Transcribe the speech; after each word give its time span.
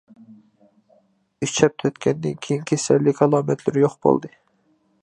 ئۈچ 1.47 1.61
ھەپتە 1.65 1.91
ئۆتكەندىن 1.91 2.41
كېيىن 2.47 2.65
كېسەللىك 2.73 3.25
ئالامەتلىرى 3.27 3.87
يوق 3.87 3.99
بولدى. 4.09 4.35